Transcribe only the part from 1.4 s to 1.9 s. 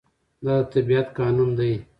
دی.